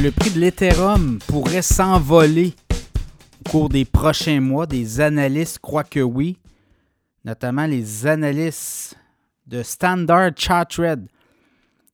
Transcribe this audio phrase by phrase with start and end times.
[0.00, 2.54] le prix de l'Ethereum pourrait s'envoler
[3.40, 4.66] au cours des prochains mois?
[4.66, 6.38] Des analystes croient que oui,
[7.24, 8.96] notamment les analystes
[9.46, 11.06] de Standard Chartered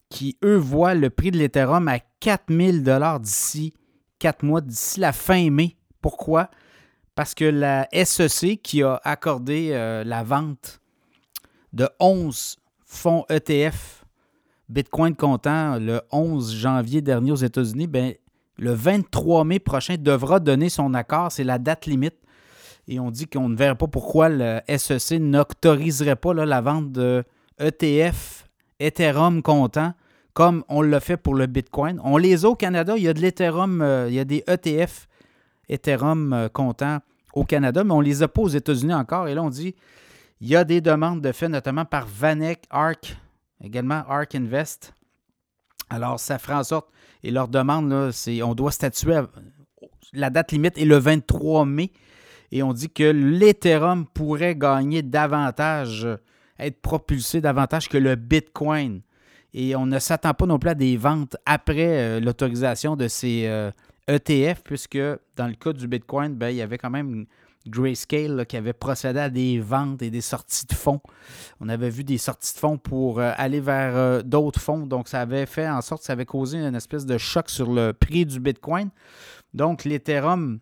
[0.09, 2.85] qui, eux, voient le prix de l'Ethereum à 4000
[3.21, 3.75] d'ici
[4.19, 5.77] 4 mois, d'ici la fin mai.
[6.01, 6.51] Pourquoi?
[7.14, 10.80] Parce que la SEC qui a accordé euh, la vente
[11.73, 12.57] de 11
[12.87, 14.00] fonds ETF
[14.71, 18.15] Bitcoin comptant le 11 janvier dernier aux États-Unis, ben,
[18.57, 21.33] le 23 mai prochain devra donner son accord.
[21.33, 22.15] C'est la date limite.
[22.87, 27.25] Et on dit qu'on ne verrait pas pourquoi le SEC n'autoriserait pas la vente de
[27.59, 28.46] ETF
[28.79, 29.93] Ethereum comptant
[30.35, 32.01] comme on l'a fait pour le Bitcoin.
[32.05, 32.95] On les a au Canada.
[32.97, 35.09] Il y a de l'Ethereum, euh, il y a des ETF
[35.69, 36.98] Ethereum euh, comptant
[37.34, 39.27] au Canada, mais on les a pas aux États-Unis encore.
[39.27, 39.75] Et là, on dit
[40.41, 43.17] il y a des demandes de fait, notamment par Vanek, ARK,
[43.62, 44.94] également ARK Invest.
[45.89, 46.89] Alors, ça fera en sorte,
[47.22, 49.20] et leur demande, c'est on doit statuer,
[50.12, 51.91] la date limite est le 23 mai,
[52.53, 56.06] et on dit que l'Ethereum pourrait gagner davantage,
[56.58, 59.03] être propulsé davantage que le Bitcoin.
[59.53, 63.70] Et on ne s'attend pas non plus à des ventes après euh, l'autorisation de ces
[64.06, 64.98] ETF, e puisque
[65.36, 67.27] dans le cas du Bitcoin, ben, il y avait quand même
[67.66, 71.00] Grayscale qui avait procédé à des ventes et des sorties de fonds.
[71.61, 74.86] On avait vu des sorties de fonds pour euh, aller vers euh, d'autres fonds.
[74.86, 77.92] Donc, ça avait fait en sorte, ça avait causé une espèce de choc sur le
[77.92, 78.91] prix du Bitcoin.
[79.53, 80.58] Donc, l'Ethereum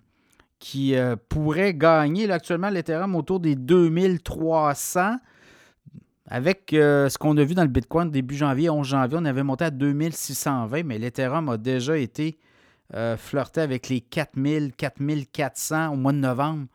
[0.59, 5.17] qui euh, pourrait gagner, actuellement, l'Ethereum autour des 2300.
[6.31, 9.65] Avec ce qu'on a vu dans le Bitcoin début janvier, 11 janvier, on avait monté
[9.65, 12.39] à 2620, mais l'Ethereum a déjà été
[13.17, 16.67] flirté avec les 4000, 4400 au mois de novembre.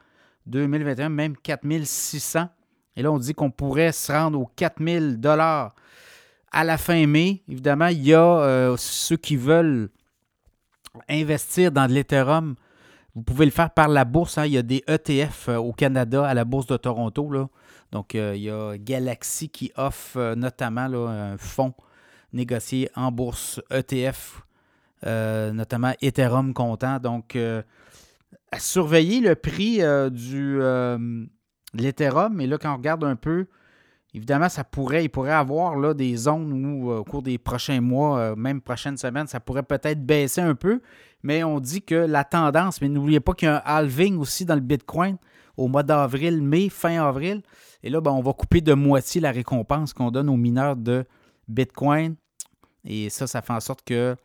[0.46, 2.50] 2021, même 4600.
[2.96, 5.74] Et là, on dit qu'on pourrait se rendre aux 4000 dollars
[6.52, 7.42] à la fin mai.
[7.50, 9.90] Évidemment, il y a euh, ceux qui veulent
[11.10, 12.56] investir dans de l'Ethereum.
[13.16, 14.38] Vous pouvez le faire par la bourse.
[14.38, 14.46] Hein.
[14.46, 17.32] Il y a des ETF euh, au Canada, à la bourse de Toronto.
[17.32, 17.48] Là.
[17.92, 21.74] Donc, euh, il y a Galaxy qui offre notamment un fonds
[22.32, 24.42] négocié en bourse ETF,
[25.04, 26.98] notamment Ethereum comptant.
[26.98, 27.38] Donc,
[28.54, 31.26] à surveiller le prix euh, du, euh,
[31.74, 32.40] l'Ethereum.
[32.40, 33.48] Et là, quand on regarde un peu,
[34.14, 37.82] évidemment, ça pourrait, il pourrait avoir là, des zones où, euh, au cours des prochains
[37.82, 40.82] mois, même prochaines semaines, ça pourrait peut-être baisser un peu.
[41.24, 44.46] Mais on dit que la tendance, mais n'oubliez pas qu'il y a un halving aussi
[44.46, 45.18] dans le Bitcoin
[45.58, 47.42] au mois d'avril, mai, fin avril.
[47.82, 51.06] Et là, ben, on va couper de moitié la récompense qu'on donne aux mineurs de
[51.48, 52.16] Bitcoin.
[52.86, 54.16] Et ça, ça fait en sorte que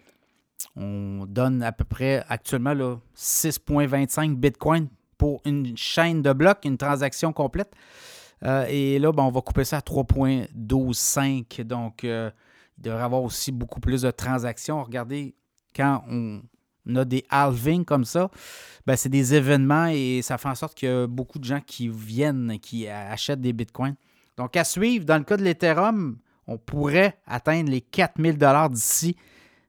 [0.79, 2.75] on donne à peu près actuellement
[3.17, 7.73] 6,25 Bitcoin pour une chaîne de blocs, une transaction complète.
[8.45, 11.63] Euh, et là, ben, on va couper ça à 3,125.
[11.63, 12.31] Donc, euh,
[12.79, 14.85] il devrait y avoir aussi beaucoup plus de transactions.
[14.85, 15.35] Regardez,
[15.75, 16.43] quand on,
[16.95, 18.31] a des halvings comme ça,
[18.87, 21.61] ben, c'est des événements et ça fait en sorte qu'il y a beaucoup de gens
[21.61, 23.97] qui viennent, qui achètent des bitcoins.
[24.37, 28.39] Donc, à suivre, dans le cas de l'Ethereum, on pourrait atteindre les 4000
[28.71, 29.17] d'ici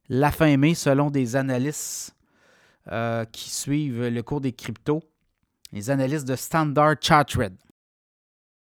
[0.09, 2.15] la fin mai, selon des analystes
[2.91, 5.03] euh, qui suivent le cours des cryptos,
[5.71, 7.55] les analystes de Standard Chartered.